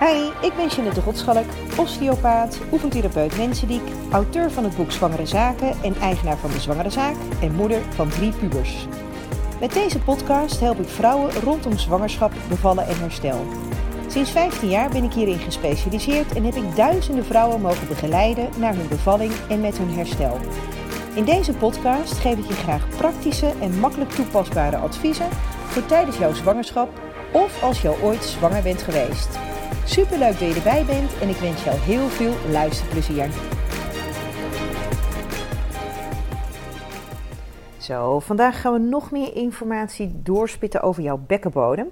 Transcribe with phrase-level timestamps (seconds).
[0.00, 1.44] Hi, ik ben Jeanette Rotschalk,
[1.76, 7.14] osteopaat, oefentherapeut mensendiek, auteur van het boek Zwangere Zaken en eigenaar van De Zwangere Zaak
[7.40, 8.86] en moeder van drie pubers.
[9.60, 13.46] Met deze podcast help ik vrouwen rondom zwangerschap, bevallen en herstel.
[14.06, 18.74] Sinds 15 jaar ben ik hierin gespecialiseerd en heb ik duizenden vrouwen mogen begeleiden naar
[18.74, 20.38] hun bevalling en met hun herstel.
[21.14, 25.28] In deze podcast geef ik je graag praktische en makkelijk toepasbare adviezen
[25.66, 26.88] voor tijdens jouw zwangerschap
[27.32, 29.38] of als je ooit zwanger bent geweest.
[29.88, 33.28] Superleuk dat je erbij bent en ik wens jou heel veel luisterplezier.
[37.78, 41.88] Zo, vandaag gaan we nog meer informatie doorspitten over jouw bekkenbodem.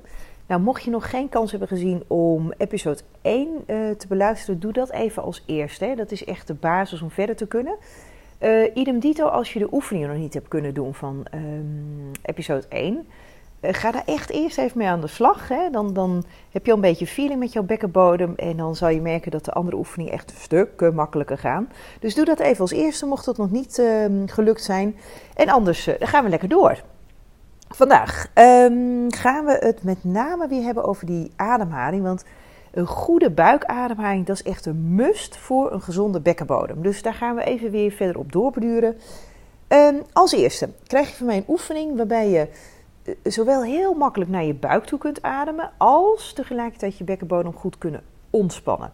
[0.46, 4.72] Nou, mocht je nog geen kans hebben gezien om episode 1 uh, te beluisteren, doe
[4.72, 5.84] dat even als eerste.
[5.84, 5.94] Hè.
[5.94, 7.76] Dat is echt de basis om verder te kunnen.
[8.40, 12.66] Uh, idem dito als je de oefeningen nog niet hebt kunnen doen van um, episode
[12.68, 13.06] 1.
[13.66, 15.48] Uh, ga daar echt eerst even mee aan de slag.
[15.48, 15.70] Hè.
[15.70, 18.32] Dan, dan heb je al een beetje feeling met jouw bekkenbodem.
[18.36, 21.68] En dan zal je merken dat de andere oefeningen echt een stuk makkelijker gaan.
[22.00, 24.96] Dus doe dat even als eerste, mocht dat nog niet ehm, gelukt zijn.
[25.34, 26.82] En anders dan gaan we lekker door.
[27.68, 32.02] Vandaag um, gaan we het met name weer hebben over die ademhaling.
[32.02, 32.24] Want
[32.72, 36.82] een goede buikademhaling, dat is echt een must voor een gezonde bekkenbodem.
[36.82, 38.96] Dus daar gaan we even weer verder op doorbeduren.
[39.68, 42.46] Um, als eerste krijg je van mij een oefening waarbij je
[43.22, 48.02] zowel heel makkelijk naar je buik toe kunt ademen, als tegelijkertijd je bekkenbodem goed kunnen
[48.30, 48.92] ontspannen.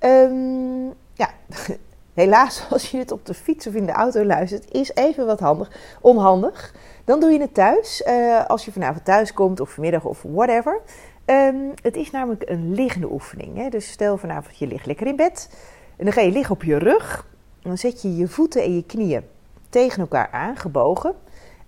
[0.00, 1.30] Um, ja,
[2.14, 5.40] helaas als je het op de fiets of in de auto luistert, is even wat
[5.40, 6.74] handig, onhandig.
[7.04, 10.80] Dan doe je het thuis, uh, als je vanavond thuis komt of vanmiddag of whatever.
[11.26, 13.56] Um, het is namelijk een liggende oefening.
[13.56, 13.68] Hè?
[13.68, 15.48] Dus stel vanavond je ligt lekker in bed.
[15.96, 17.26] En dan ga je liggen op je rug.
[17.62, 19.22] En dan zet je je voeten en je knieën
[19.68, 21.14] tegen elkaar aan, gebogen.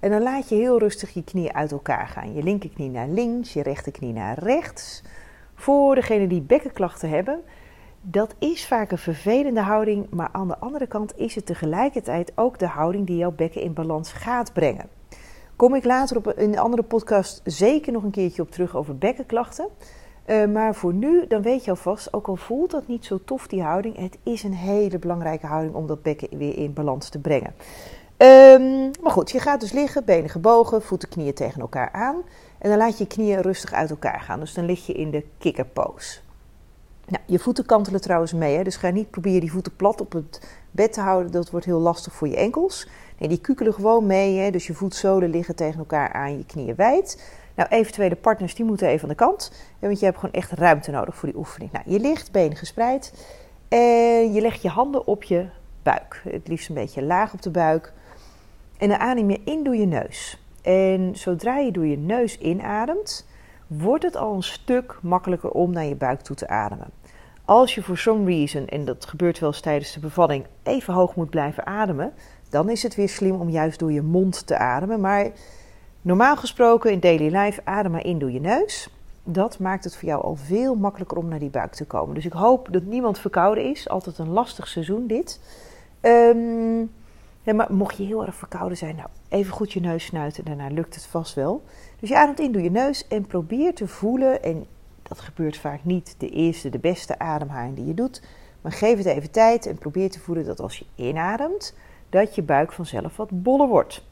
[0.01, 2.35] En dan laat je heel rustig je knieën uit elkaar gaan.
[2.35, 5.03] Je linkerknie naar links, je rechterknie naar rechts.
[5.55, 7.41] Voor degenen die bekkenklachten hebben,
[8.01, 10.07] dat is vaak een vervelende houding.
[10.11, 13.73] Maar aan de andere kant is het tegelijkertijd ook de houding die jouw bekken in
[13.73, 14.89] balans gaat brengen.
[15.57, 19.69] Kom ik later op een andere podcast zeker nog een keertje op terug over bekkenklachten.
[20.27, 23.47] Uh, maar voor nu, dan weet je alvast, ook al voelt dat niet zo tof
[23.47, 27.19] die houding, het is een hele belangrijke houding om dat bekken weer in balans te
[27.19, 27.55] brengen.
[28.19, 32.23] Um, maar goed, je gaat dus liggen, benen gebogen, voeten, knieën tegen elkaar aan.
[32.59, 34.41] En dan laat je knieën rustig uit elkaar gaan.
[34.41, 36.21] Dus dan lig je in de kikkerpose.
[37.07, 38.63] Nou, je voeten kantelen trouwens mee, hè?
[38.63, 40.41] dus ga niet proberen die voeten plat op het
[40.71, 41.33] bed te houden.
[41.33, 42.89] Dat wordt heel lastig voor je enkels.
[43.19, 44.51] Nee, die kukelen gewoon mee, hè?
[44.51, 47.23] dus je voetzolen liggen tegen elkaar aan, je knieën wijd.
[47.55, 50.91] Nou, eventuele partners die moeten even aan de kant, want je hebt gewoon echt ruimte
[50.91, 51.73] nodig voor die oefening.
[51.73, 53.13] Nou, je ligt, benen gespreid
[53.69, 55.47] en je legt je handen op je
[55.83, 56.23] buik.
[56.25, 57.93] Het liefst een beetje laag op de buik.
[58.79, 60.39] En dan adem je in door je neus.
[60.63, 63.27] En zodra je door je neus inademt,
[63.67, 66.91] wordt het al een stuk makkelijker om naar je buik toe te ademen.
[67.45, 71.15] Als je voor some reason, en dat gebeurt wel eens tijdens de bevalling, even hoog
[71.15, 72.13] moet blijven ademen,
[72.51, 75.01] dan is het weer slim om juist door je mond te ademen.
[75.01, 75.31] Maar
[76.03, 78.91] normaal gesproken in daily life adem maar in door je neus.
[79.25, 82.15] Dat maakt het voor jou al veel makkelijker om naar die buik te komen.
[82.15, 83.89] Dus ik hoop dat niemand verkouden is.
[83.89, 85.41] Altijd een lastig seizoen dit.
[86.01, 86.91] Um,
[87.57, 90.45] maar mocht je heel erg verkouden zijn, nou even goed je neus snuiten.
[90.45, 91.65] Daarna lukt het vast wel.
[92.01, 94.43] Dus je ademt in door je neus en probeer te voelen.
[94.43, 94.67] En
[95.03, 98.23] dat gebeurt vaak niet de eerste, de beste ademhaling die je doet.
[98.61, 101.75] Maar geef het even tijd en probeer te voelen dat als je inademt,
[102.11, 104.03] dat je buik vanzelf wat boller wordt.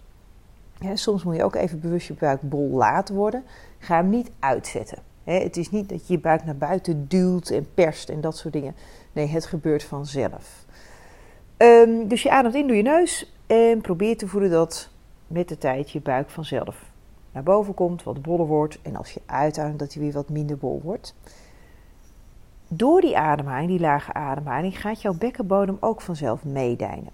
[0.95, 3.45] Soms moet je ook even bewust je buik bol laten worden.
[3.79, 4.99] Ga hem niet uitzetten.
[5.25, 8.53] het is niet dat je je buik naar buiten duwt en perst en dat soort
[8.53, 8.75] dingen.
[9.13, 10.65] Nee, het gebeurt vanzelf.
[11.59, 14.91] Um, dus je ademt in door je neus en probeer te voelen dat
[15.27, 16.91] met de tijd je buik vanzelf
[17.33, 18.79] naar boven komt, wat boller wordt.
[18.83, 21.15] En als je uitademt, dat hij weer wat minder bol wordt.
[22.69, 27.13] Door die ademhaling, die lage ademhaling, gaat jouw bekkenbodem ook vanzelf meedijnen.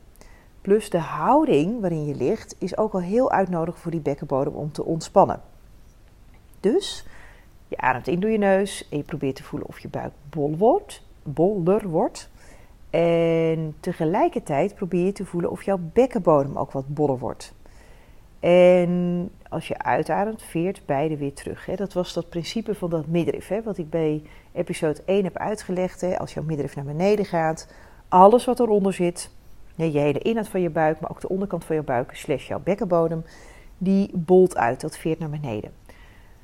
[0.61, 4.73] Plus de houding waarin je ligt is ook al heel uitnodigend voor die bekkenbodem om
[4.73, 5.41] te ontspannen.
[6.61, 7.07] Dus
[7.69, 10.57] je ademt in door je neus en je probeert te voelen of je buik bol
[10.57, 12.31] wordt, boller wordt.
[12.93, 17.55] En tegelijkertijd probeer je te voelen of jouw bekkenbodem ook wat boller wordt.
[18.41, 21.65] En als je uitademt, veert beide weer terug.
[21.65, 24.23] Dat was dat principe van dat midriff, wat ik bij
[24.53, 26.19] episode 1 heb uitgelegd.
[26.19, 27.69] Als jouw midriff naar beneden gaat,
[28.09, 29.31] alles wat eronder zit,
[29.75, 32.61] je hele inhoud van je buik, maar ook de onderkant van je buik, slash jouw
[32.61, 33.25] bekkenbodem,
[33.79, 35.73] die bolt uit, dat veert naar beneden.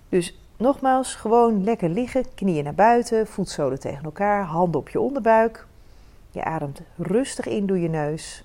[0.08, 5.66] Dus nogmaals, gewoon lekker liggen, knieën naar buiten, voetzolen tegen elkaar, handen op je onderbuik.
[6.30, 8.44] Je ademt rustig in door je neus.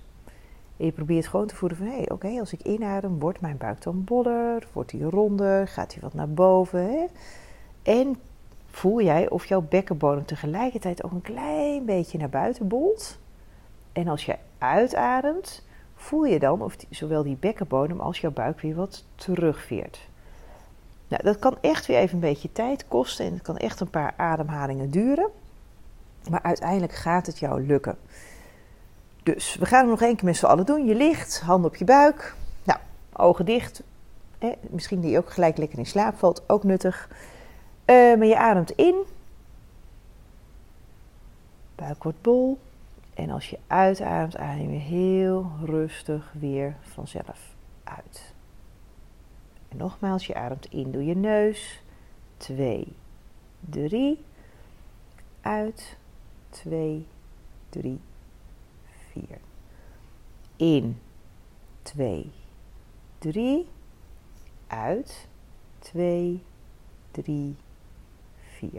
[0.77, 3.57] En je probeert gewoon te voelen van, hé, hey, oké, als ik inadem, wordt mijn
[3.57, 4.67] buik dan boller?
[4.73, 5.67] Wordt hij ronder?
[5.67, 6.79] Gaat hij wat naar boven?
[6.79, 7.05] Hè?
[7.81, 8.15] En
[8.67, 13.19] voel jij of jouw bekkenbodem tegelijkertijd ook een klein beetje naar buiten bolt.
[13.91, 15.65] En als je uitademt,
[15.95, 20.07] voel je dan of zowel die bekkenbodem als jouw buik weer wat terugveert.
[21.07, 23.89] Nou, dat kan echt weer even een beetje tijd kosten en het kan echt een
[23.89, 25.29] paar ademhalingen duren.
[26.29, 27.97] Maar uiteindelijk gaat het jou lukken.
[29.23, 30.85] Dus we gaan hem nog één keer met z'n allen doen.
[30.85, 32.35] Je ligt, handen op je buik.
[32.63, 32.79] Nou,
[33.13, 33.83] ogen dicht.
[34.37, 37.09] Eh, misschien die je ook gelijk lekker in slaap valt, ook nuttig.
[37.85, 38.95] Uh, maar je ademt in.
[41.75, 42.59] Buik wordt bol.
[43.13, 48.33] En als je uitademt, adem je heel rustig weer vanzelf uit.
[49.69, 51.83] En nogmaals, je ademt in door je neus.
[52.37, 52.95] 2,
[53.59, 54.25] 3.
[55.41, 55.97] Uit.
[56.53, 57.07] 2,
[57.69, 57.99] 3,
[59.11, 59.23] 4.
[60.55, 60.99] In.
[61.81, 62.31] 2,
[63.17, 63.67] 3.
[64.67, 65.27] Uit.
[65.79, 66.43] 2,
[67.11, 67.55] 3,
[68.57, 68.69] 4.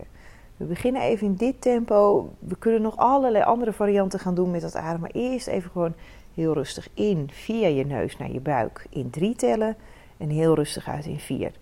[0.57, 2.31] We beginnen even in dit tempo.
[2.39, 5.01] We kunnen nog allerlei andere varianten gaan doen met dat ademen.
[5.01, 5.95] Maar eerst even gewoon
[6.35, 9.77] heel rustig in via je neus naar je buik in 3 tellen.
[10.17, 11.53] En heel rustig uit in 4.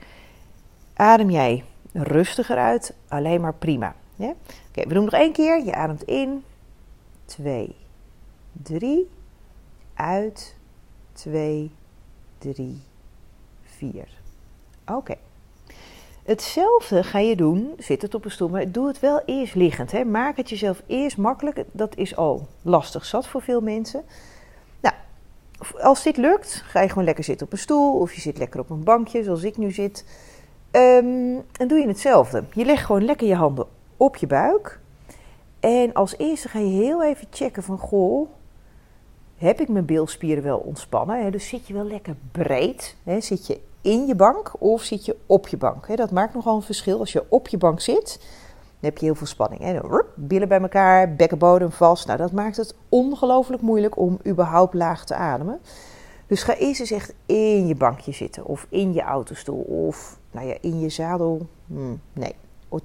[0.94, 3.94] Adem jij rustiger uit, alleen maar prima.
[4.28, 5.64] Oké, we doen nog één keer.
[5.64, 6.44] Je ademt in.
[7.24, 7.76] 2,
[8.52, 9.10] 3.
[9.94, 10.56] Uit.
[11.12, 11.70] 2,
[12.38, 12.82] 3,
[13.62, 14.08] 4.
[14.86, 15.14] Oké.
[16.22, 19.92] Hetzelfde ga je doen, zit het op een stoel, maar doe het wel eerst liggend.
[19.92, 20.04] Hè.
[20.04, 21.64] Maak het jezelf eerst makkelijk.
[21.72, 24.04] Dat is al lastig zat voor veel mensen.
[24.80, 24.94] Nou,
[25.80, 28.60] als dit lukt, ga je gewoon lekker zitten op een stoel of je zit lekker
[28.60, 30.04] op een bankje, zoals ik nu zit.
[30.72, 32.44] Um, en doe je hetzelfde.
[32.52, 33.66] Je legt gewoon lekker je handen
[34.02, 34.80] op je buik.
[35.60, 38.28] En als eerste ga je heel even checken van, goh,
[39.36, 41.22] heb ik mijn bilspieren wel ontspannen?
[41.22, 41.30] Hè?
[41.30, 42.96] Dus zit je wel lekker breed?
[43.02, 43.20] Hè?
[43.20, 45.88] Zit je in je bank of zit je op je bank?
[45.88, 45.94] Hè?
[45.94, 46.98] Dat maakt nogal een verschil.
[46.98, 49.62] Als je op je bank zit, dan heb je heel veel spanning.
[49.62, 49.78] Hè?
[50.14, 52.06] Billen bij elkaar, bekkenbodem vast.
[52.06, 55.60] Nou, dat maakt het ongelooflijk moeilijk om überhaupt laag te ademen.
[56.26, 58.44] Dus ga eerst eens echt in je bankje zitten.
[58.44, 59.60] Of in je autostoel.
[59.60, 61.46] Of nou ja, in je zadel.
[61.66, 62.34] Hm, nee,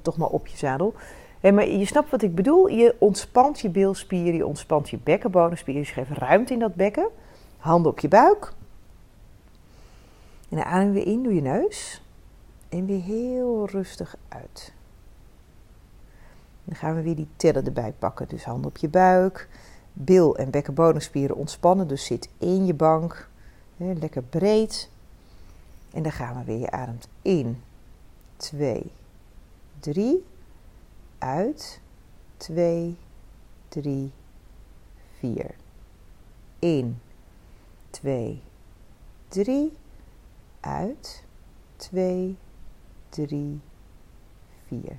[0.01, 0.93] toch maar op je zadel.
[1.39, 2.67] Hey, maar je snapt wat ik bedoel.
[2.67, 5.81] Je ontspant je bilspieren, je ontspant je bekkenbodemspieren.
[5.81, 7.07] Dus je geeft ruimte in dat bekken.
[7.57, 8.53] Handen op je buik.
[10.49, 12.01] En adem weer in door je neus.
[12.69, 14.73] En weer heel rustig uit.
[16.63, 18.27] Dan gaan we weer die tellen erbij pakken.
[18.27, 19.49] Dus handen op je buik.
[19.93, 21.87] Bil- en bekkenbodemspieren ontspannen.
[21.87, 23.29] Dus zit in je bank.
[23.77, 24.89] Lekker breed.
[25.93, 26.59] En dan gaan we weer.
[26.59, 27.61] Je ademt in.
[28.37, 28.91] 2,
[29.79, 30.25] 3.
[31.17, 31.81] Uit.
[32.37, 32.97] 2,
[33.67, 34.11] 3,
[35.19, 35.55] 4.
[36.59, 36.99] In.
[37.89, 38.41] 2,
[39.27, 39.73] 3.
[40.59, 41.23] Uit.
[41.75, 42.37] 2,
[43.09, 43.59] 3,
[44.65, 44.97] 4.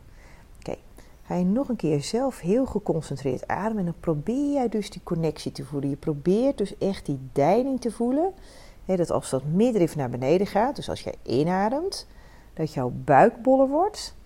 [0.58, 0.76] Oké,
[1.22, 3.78] ga je nog een keer zelf heel geconcentreerd ademen.
[3.78, 5.90] En dan probeer jij dus die connectie te voelen.
[5.90, 8.32] Je probeert dus echt die deining te voelen.
[8.84, 12.06] dat als dat middenrif naar beneden gaat, dus als jij inademt,
[12.54, 14.16] dat jouw buik boller wordt.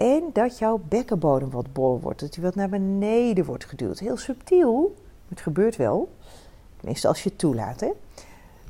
[0.00, 2.20] En dat jouw bekkenbodem wat boller wordt.
[2.20, 3.98] Dat die wat naar beneden wordt geduwd.
[3.98, 4.94] Heel subtiel.
[5.28, 6.08] Het gebeurt wel.
[6.76, 7.80] Tenminste als je het toelaat.
[7.80, 7.90] Hè?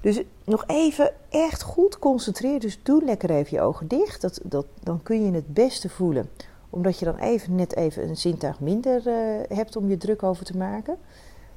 [0.01, 2.61] Dus nog even echt goed concentreren.
[2.61, 4.21] Dus doe lekker even je ogen dicht.
[4.21, 6.29] Dat, dat, dan kun je het beste voelen.
[6.71, 10.45] Omdat je dan even, net even een zintuig minder uh, hebt om je druk over
[10.45, 10.97] te maken.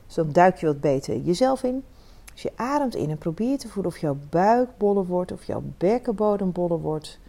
[0.06, 1.84] Dus dan duik je wat beter jezelf in.
[2.34, 5.32] Dus je ademt in en probeer te voelen of jouw buik boller wordt.
[5.32, 7.20] Of jouw bekkenbodem boller wordt.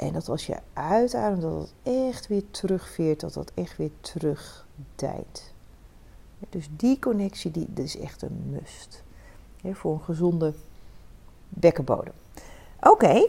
[0.00, 3.20] En dat als je uitademt, dat het echt weer terugveert.
[3.20, 5.52] Dat dat echt weer terugdijt.
[6.48, 9.02] Dus die connectie, die, dat is echt een must
[9.72, 10.52] voor een gezonde
[11.48, 12.12] bekkenbodem.
[12.80, 13.26] Oké,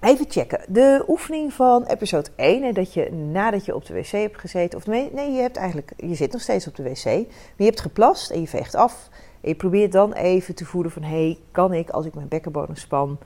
[0.00, 0.60] even checken.
[0.68, 4.78] De oefening van episode 1, hè, dat je nadat je op de wc hebt gezeten,
[4.78, 7.24] of nee, nee, je hebt eigenlijk, je zit nog steeds op de wc, maar
[7.56, 9.08] je hebt geplast en je veegt af.
[9.40, 12.28] En je probeert dan even te voelen van, hé, hey, kan ik als ik mijn
[12.28, 13.18] bekkenbodem span,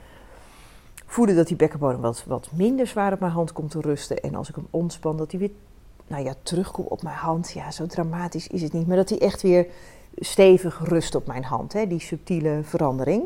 [1.11, 4.21] voelen dat die bekkenbodem wat, wat minder zwaar op mijn hand komt te rusten.
[4.21, 5.51] En als ik hem ontspan, dat hij weer,
[6.07, 7.51] nou ja, terugkomt op mijn hand.
[7.51, 9.67] Ja, zo dramatisch is het niet, maar dat hij echt weer
[10.17, 13.25] stevig rust op mijn hand, hè, die subtiele verandering.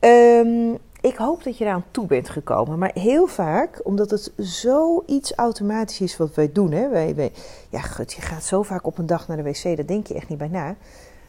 [0.00, 2.78] Um, ik hoop dat je eraan toe bent gekomen.
[2.78, 6.72] Maar heel vaak, omdat het zoiets automatisch is wat wij doen.
[6.72, 7.32] Hè, wij, wij,
[7.68, 10.14] ja, gut, je gaat zo vaak op een dag naar de wc, daar denk je
[10.14, 10.76] echt niet bij na.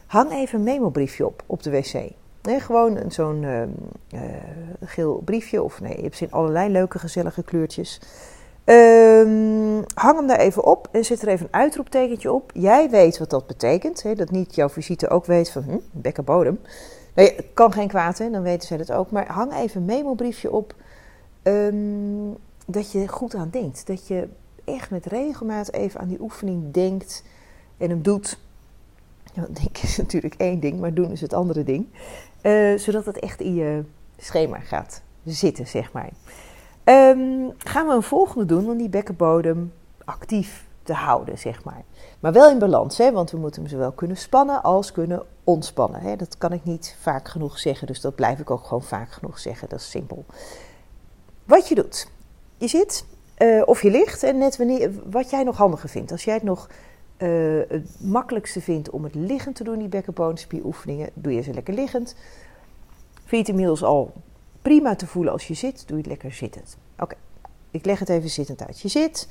[0.05, 2.11] Hang even een memobriefje op, op de wc.
[2.43, 4.21] Nee, gewoon zo'n uh, uh,
[4.81, 5.63] geel briefje.
[5.63, 8.01] Of nee, je hebt ze in allerlei leuke, gezellige kleurtjes.
[8.65, 12.51] Um, hang hem daar even op en zet er even een uitroeptekentje op.
[12.53, 14.03] Jij weet wat dat betekent.
[14.03, 14.15] Hè?
[14.15, 16.59] Dat niet jouw visite ook weet van hm, bekkenbodem.
[17.15, 18.29] Nee, kan geen kwaad, hè?
[18.29, 19.11] dan weten zij het ook.
[19.11, 20.75] Maar hang even een memobriefje op.
[21.43, 23.87] Um, dat je goed aan denkt.
[23.87, 24.27] Dat je
[24.63, 27.23] echt met regelmaat even aan die oefening denkt
[27.77, 28.39] en hem doet.
[29.41, 31.87] Want denken is natuurlijk één ding, maar doen is het andere ding.
[32.41, 33.83] Uh, zodat het echt in je
[34.17, 36.09] schema gaat zitten, zeg maar.
[36.83, 39.73] Um, gaan we een volgende doen om die bekkenbodem
[40.05, 41.83] actief te houden, zeg maar.
[42.19, 46.01] Maar wel in balans, hè, want we moeten hem zowel kunnen spannen als kunnen ontspannen.
[46.01, 46.15] Hè.
[46.15, 49.39] Dat kan ik niet vaak genoeg zeggen, dus dat blijf ik ook gewoon vaak genoeg
[49.39, 49.69] zeggen.
[49.69, 50.25] Dat is simpel.
[51.43, 52.07] Wat je doet,
[52.57, 53.05] je zit
[53.37, 56.11] uh, of je ligt en net wanneer, wat jij nog handiger vindt.
[56.11, 56.69] Als jij het nog
[57.17, 61.73] uh, het makkelijkste vindt om het liggend te doen, die bekkenbodemspieroefeningen, doe je ze lekker
[61.73, 62.15] liggend.
[63.13, 64.13] Vind je het inmiddels al
[64.61, 66.77] prima te voelen als je zit, doe je het lekker zittend.
[66.99, 67.15] Oké,
[67.71, 68.81] ik leg het even zittend uit.
[68.81, 69.27] Je zit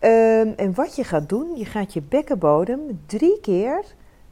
[0.00, 3.84] um, en wat je gaat doen, je gaat je bekkenbodem drie keer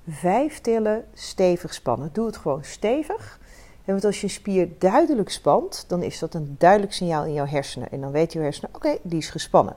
[0.09, 2.11] vijf tellen stevig spannen.
[2.13, 3.41] Doe het gewoon stevig.
[3.85, 7.47] En want als je spier duidelijk spant, dan is dat een duidelijk signaal in jouw
[7.47, 7.91] hersenen.
[7.91, 9.77] En dan weet je hersenen, oké, die is gespannen.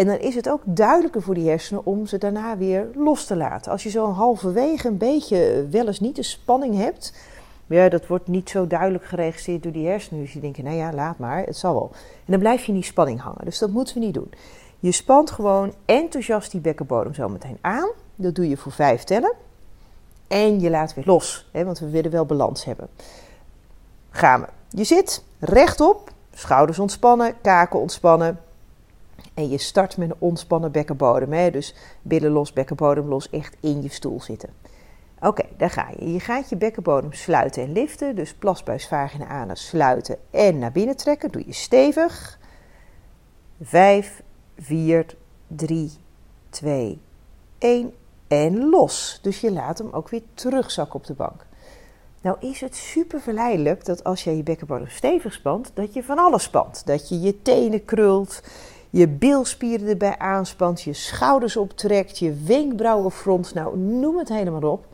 [0.00, 3.36] En dan is het ook duidelijker voor die hersenen om ze daarna weer los te
[3.36, 3.72] laten.
[3.72, 7.14] Als je zo halverwege een beetje wel eens niet de spanning hebt,
[7.66, 10.20] ja, dat wordt niet zo duidelijk geregistreerd door die hersenen.
[10.20, 11.90] Dus je denkt, nou ja, laat maar, het zal wel.
[11.92, 13.44] En dan blijf je in die spanning hangen.
[13.44, 14.30] Dus dat moeten we niet doen.
[14.78, 17.90] Je spant gewoon enthousiast die bekkenbodem zo meteen aan.
[18.14, 19.34] Dat doe je voor vijf tellen.
[20.28, 22.88] En je laat weer los, hè, want we willen wel balans hebben.
[24.10, 24.46] Gaan we.
[24.68, 28.38] Je zit rechtop, schouders ontspannen, kaken ontspannen.
[29.34, 31.32] En je start met een ontspannen bekkenbodem.
[31.32, 31.50] Hè?
[31.50, 34.48] Dus billen los, bekkenbodem los, echt in je stoel zitten.
[35.20, 36.12] Oké, daar ga je.
[36.12, 38.16] Je gaat je bekkenbodem sluiten en liften.
[38.16, 41.30] Dus plasbuis, vagina, anus sluiten en naar binnen trekken.
[41.30, 42.38] Doe je stevig.
[43.60, 44.22] 5,
[44.58, 45.90] 4, 3,
[46.48, 47.00] 2,
[47.58, 47.94] 1
[48.28, 49.18] en los.
[49.22, 51.46] Dus je laat hem ook weer terugzakken op de bank.
[52.22, 56.18] Nou is het super verleidelijk dat als jij je bekkenbodem stevig spant, dat je van
[56.18, 56.86] alles spant.
[56.86, 58.42] Dat je je tenen krult,
[58.90, 64.86] je bilspieren erbij aanspant, je schouders optrekt, je wenkbrauwen front, nou noem het helemaal op.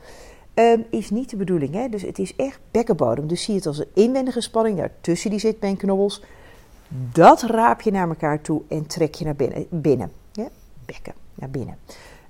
[0.59, 1.75] Um, is niet de bedoeling.
[1.75, 1.89] Hè?
[1.89, 3.27] Dus het is echt bekkenbodem.
[3.27, 6.23] Dus zie het als een inwendige spanning daar tussen die zitbeenknobbels.
[7.13, 9.67] Dat raap je naar elkaar toe en trek je naar binnen.
[9.71, 10.13] binnen.
[10.33, 10.49] Ja?
[10.85, 11.79] Bekken, naar binnen.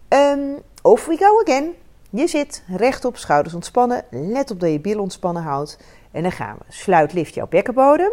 [0.08, 1.75] Um, off we go again.
[2.11, 4.04] Je zit rechtop, schouders ontspannen.
[4.11, 5.78] Let op dat je bil ontspannen houdt.
[6.11, 6.64] En dan gaan we.
[6.68, 8.12] Sluit lift jouw bekkenbodem.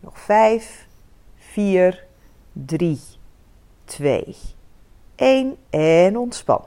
[0.00, 0.86] Nog 5,
[1.36, 2.06] 4,
[2.66, 3.00] 3,
[3.84, 4.36] 2,
[5.14, 6.62] 1 en ontspan.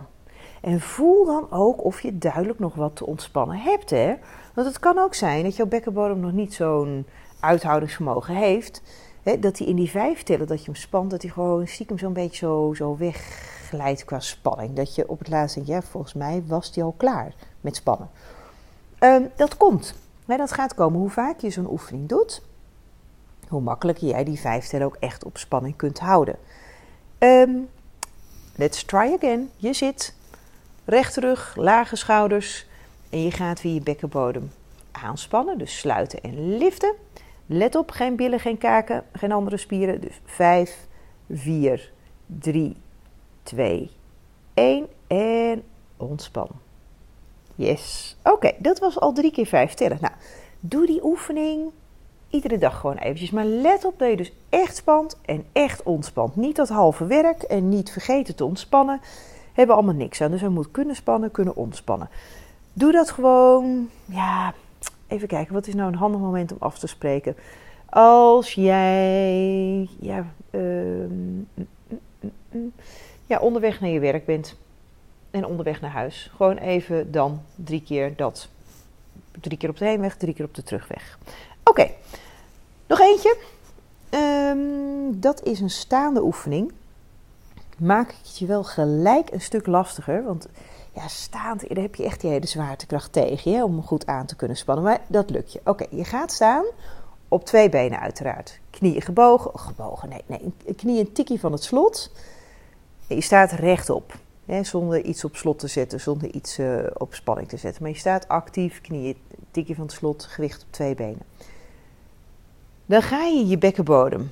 [0.62, 3.90] En voel dan ook of je duidelijk nog wat te ontspannen hebt.
[3.90, 4.16] Hè?
[4.54, 7.06] Want het kan ook zijn dat jouw bekkenbodem nog niet zo'n
[7.40, 8.82] uithoudingsvermogen heeft.
[9.24, 11.98] Hè, dat hij in die vijf tellen dat je hem spant, dat hij gewoon stiekem
[11.98, 14.76] zo'n beetje zo, zo wegglijdt qua spanning.
[14.76, 18.10] Dat je op het laatst denkt, ja, volgens mij was hij al klaar met spannen.
[19.00, 19.96] Um, dat komt.
[20.26, 22.42] Hè, dat gaat komen hoe vaak je zo'n oefening doet.
[23.52, 26.36] Hoe makkelijker jij die vijf tellen ook echt op spanning kunt houden.
[27.20, 27.70] Um,
[28.56, 29.50] let's try again.
[29.56, 30.16] Je zit
[30.86, 32.68] recht terug, lage schouders.
[33.10, 34.52] En je gaat weer je bekkenbodem
[34.92, 35.58] aanspannen.
[35.58, 36.96] Dus sluiten en liften.
[37.46, 40.02] Let op, geen billen, geen kaken, geen andere spieren.
[40.02, 40.88] Dus 5,
[41.30, 41.92] 4,
[42.26, 42.76] 3,
[43.44, 43.92] 2,
[44.54, 45.64] 1 en
[45.98, 46.50] ontspan.
[47.56, 48.18] Yes.
[48.24, 49.98] Oké, dat was al drie keer vijf tellen.
[50.02, 50.14] Nou,
[50.60, 51.72] doe die oefening
[52.32, 53.32] iedere dag gewoon eventjes.
[53.32, 56.36] Maar let op dat je dus echt spant en echt ontspant.
[56.36, 59.02] Niet dat halve werk en niet vergeten te ontspannen.
[59.54, 60.32] Hebben allemaal niks aan.
[60.32, 62.10] Dus we moeten kunnen spannen, kunnen ontspannen.
[62.74, 64.54] Doe dat gewoon, ja,
[65.08, 67.36] even kijken, wat is nou een handig moment om af te spreken?
[67.90, 71.10] Als jij ja, uh,
[73.26, 74.56] ja, onderweg naar je werk bent
[75.32, 76.32] en onderweg naar huis.
[76.36, 78.50] Gewoon even dan drie keer dat.
[79.40, 81.18] Drie keer op de heenweg, drie keer op de terugweg.
[81.72, 81.90] Oké,
[82.88, 83.38] nog eentje.
[84.10, 86.72] Um, dat is een staande oefening.
[87.78, 90.24] Maak ik het je wel gelijk een stuk lastiger.
[90.24, 90.48] Want
[90.96, 94.36] ja, staand, daar heb je echt die hele zwaartekracht tegen je om goed aan te
[94.36, 94.84] kunnen spannen.
[94.84, 95.62] Maar dat lukt je.
[95.64, 96.66] Oké, je gaat staan
[97.28, 98.60] op twee benen uiteraard.
[98.70, 102.12] Knieën gebogen, gebogen, nee, nee, knieën een tikkie van het slot.
[103.08, 107.14] En je staat rechtop, hè, zonder iets op slot te zetten, zonder iets uh, op
[107.14, 107.84] spanning te zetten.
[107.84, 109.18] Maar je staat actief, knieën
[109.52, 111.22] tikkie van het slot, gewicht op twee benen.
[112.92, 114.32] Dan ga je je bekkenbodem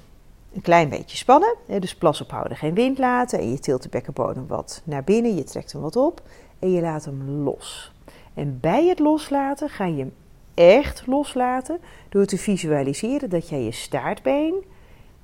[0.54, 1.56] een klein beetje spannen.
[1.80, 3.39] Dus plas ophouden, geen wind laten.
[3.39, 6.22] En je tilt de bekkenbodem wat naar binnen, je trekt hem wat op
[6.60, 7.92] en je laat hem los.
[8.34, 10.13] En bij het loslaten ga je hem
[10.54, 14.63] echt loslaten door te visualiseren dat jij je staartbeen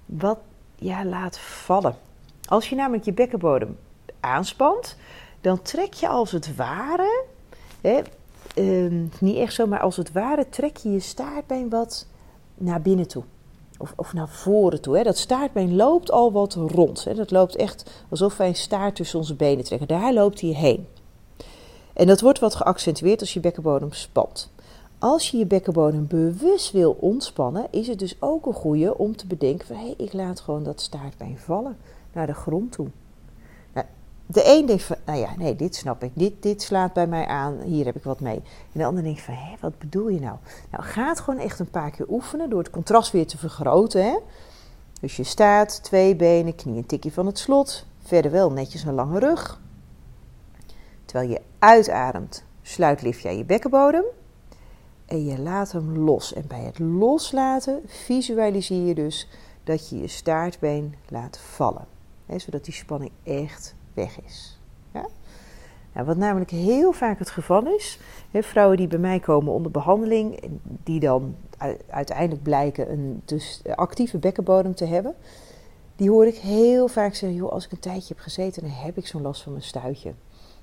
[0.06, 0.40] wat
[0.76, 1.96] ja, laat vallen.
[2.46, 3.78] Als je namelijk je bekkenbodem
[4.20, 4.98] aanspant,
[5.42, 7.26] dan trek je als het ware,
[7.82, 8.02] hè,
[8.56, 12.08] eh, niet echt zo, maar als het ware trek je je staartbeen wat
[12.58, 13.24] naar binnen toe.
[13.78, 14.98] of, of naar voren toe.
[14.98, 15.04] Hè.
[15.04, 17.04] Dat staartbeen loopt al wat rond.
[17.04, 17.14] Hè.
[17.14, 19.88] Dat loopt echt alsof wij een staart tussen onze benen trekken.
[19.88, 20.88] Daar loopt hij heen.
[21.94, 24.50] En dat wordt wat geaccentueerd als je bekkenbodem spant.
[25.00, 29.28] Als je je bekkenbodem bewust wil ontspannen, is het dus ook een goede om te
[29.28, 31.78] bedenken van hé, hey, ik laat gewoon dat staartbeen vallen
[32.14, 32.88] naar de grond toe.
[34.28, 37.26] De een denkt van, nou ja, nee, dit snap ik, dit, dit slaat bij mij
[37.26, 38.36] aan, hier heb ik wat mee.
[38.36, 40.38] En de ander denkt van, hé, wat bedoel je nou?
[40.72, 44.04] Nou, ga het gewoon echt een paar keer oefenen door het contrast weer te vergroten.
[44.04, 44.18] Hè?
[45.02, 48.94] Dus je staat, twee benen, knie een tikje van het slot, verder wel netjes een
[48.94, 49.62] lange rug.
[51.06, 54.04] Terwijl je uitademt, sluit lift jij je bekkenbodem
[55.06, 56.34] en je laat hem los.
[56.34, 59.28] En bij het loslaten visualiseer je dus
[59.64, 61.86] dat je je staartbeen laat vallen.
[62.26, 64.60] Hè, zodat die spanning echt weg is.
[64.94, 65.06] Ja?
[65.94, 68.00] Nou, wat namelijk heel vaak het geval is,
[68.32, 70.40] hè, vrouwen die bij mij komen onder behandeling,
[70.84, 71.36] die dan
[71.90, 75.16] uiteindelijk blijken een dus actieve bekkenbodem te hebben,
[75.96, 78.98] die hoor ik heel vaak zeggen, joh, als ik een tijdje heb gezeten, dan heb
[78.98, 80.14] ik zo'n last van mijn stuitje.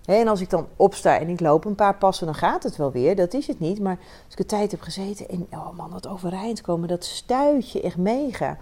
[0.04, 2.92] En als ik dan opsta en ik loop een paar passen, dan gaat het wel
[2.92, 3.16] weer.
[3.16, 3.80] Dat is het niet.
[3.80, 7.70] Maar als ik een tijd heb gezeten en oh man, dat overeind komen, dat stuit
[7.70, 8.58] je echt mega.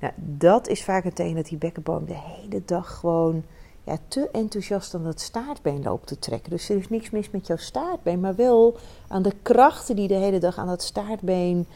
[0.00, 3.44] Nou, dat is vaak een teken dat die bekkenboom de hele dag gewoon
[4.08, 6.50] te enthousiast aan dat staartbeen loopt te trekken.
[6.50, 8.76] Dus er is niks mis met jouw staartbeen, maar wel
[9.08, 11.66] aan de krachten die de hele dag aan dat staartbeen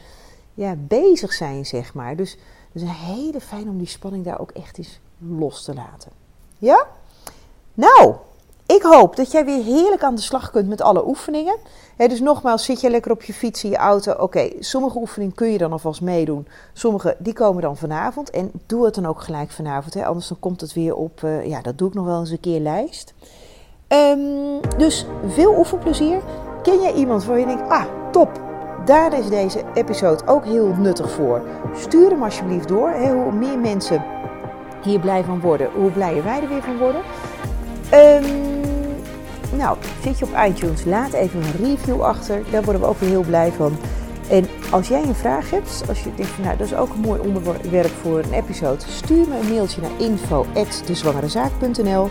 [0.53, 2.15] ja, bezig zijn, zeg maar.
[2.15, 2.41] Dus het
[2.73, 6.11] is een hele fijn om die spanning daar ook echt eens los te laten.
[6.57, 6.87] Ja?
[7.73, 8.15] Nou,
[8.65, 11.57] ik hoop dat jij weer heerlijk aan de slag kunt met alle oefeningen.
[11.97, 14.11] dus nogmaals, zit je lekker op je fiets in je auto.
[14.11, 16.47] Oké, sommige oefeningen kun je dan alvast meedoen.
[16.73, 18.29] Sommige die komen dan vanavond.
[18.29, 19.95] En doe het dan ook gelijk vanavond.
[19.95, 22.39] Anders dan komt het weer op, uh, ja, dat doe ik nog wel eens een
[22.39, 23.13] keer lijst.
[23.87, 26.21] Um, dus veel oefenplezier.
[26.63, 28.41] Ken jij iemand waar je denkt, ah, top.
[28.85, 31.41] Daar is deze episode ook heel nuttig voor.
[31.75, 32.93] Stuur hem alsjeblieft door.
[32.93, 34.03] hoe meer mensen
[34.83, 37.01] hier blij van worden, hoe blijer wij er weer van worden.
[37.93, 38.25] Um,
[39.57, 42.43] nou, zit je op iTunes, laat even een review achter.
[42.51, 43.77] Daar worden we ook weer heel blij van.
[44.29, 46.99] En als jij een vraag hebt, als je denkt van nou, dat is ook een
[46.99, 52.09] mooi onderwerp voor een episode, stuur me een mailtje naar info.dezwangerezaak.nl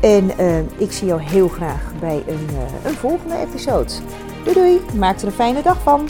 [0.00, 3.92] En uh, ik zie jou heel graag bij een, uh, een volgende episode.
[4.44, 6.08] Doei doei, maak er een fijne dag van.